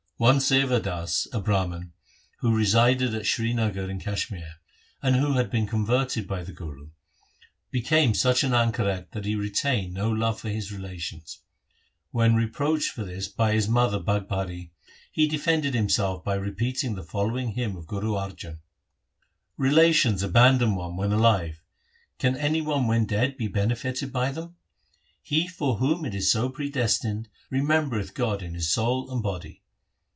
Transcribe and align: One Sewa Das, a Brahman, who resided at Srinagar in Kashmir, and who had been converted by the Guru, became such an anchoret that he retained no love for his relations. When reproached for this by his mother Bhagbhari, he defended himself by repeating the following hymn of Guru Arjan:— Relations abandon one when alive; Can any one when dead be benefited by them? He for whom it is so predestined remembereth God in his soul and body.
One 0.21 0.39
Sewa 0.39 0.79
Das, 0.79 1.27
a 1.33 1.39
Brahman, 1.41 1.93
who 2.41 2.55
resided 2.55 3.15
at 3.15 3.25
Srinagar 3.25 3.89
in 3.89 3.99
Kashmir, 3.99 4.57
and 5.01 5.15
who 5.15 5.33
had 5.33 5.49
been 5.49 5.65
converted 5.65 6.27
by 6.27 6.43
the 6.43 6.51
Guru, 6.51 6.91
became 7.71 8.13
such 8.13 8.43
an 8.43 8.51
anchoret 8.53 9.13
that 9.13 9.25
he 9.25 9.33
retained 9.33 9.95
no 9.95 10.11
love 10.11 10.39
for 10.39 10.49
his 10.49 10.71
relations. 10.71 11.39
When 12.11 12.35
reproached 12.35 12.91
for 12.91 13.03
this 13.03 13.27
by 13.27 13.53
his 13.53 13.67
mother 13.67 13.97
Bhagbhari, 13.99 14.71
he 15.11 15.25
defended 15.27 15.73
himself 15.73 16.23
by 16.23 16.35
repeating 16.35 16.93
the 16.93 17.01
following 17.03 17.53
hymn 17.53 17.75
of 17.75 17.87
Guru 17.87 18.11
Arjan:— 18.11 18.59
Relations 19.71 20.21
abandon 20.21 20.75
one 20.75 20.97
when 20.97 21.11
alive; 21.11 21.63
Can 22.19 22.37
any 22.37 22.61
one 22.61 22.85
when 22.85 23.07
dead 23.07 23.37
be 23.37 23.47
benefited 23.47 24.13
by 24.13 24.31
them? 24.31 24.55
He 25.23 25.47
for 25.47 25.77
whom 25.77 26.05
it 26.05 26.13
is 26.13 26.31
so 26.31 26.49
predestined 26.49 27.27
remembereth 27.49 28.13
God 28.13 28.43
in 28.43 28.53
his 28.53 28.69
soul 28.69 29.11
and 29.11 29.23
body. 29.23 29.63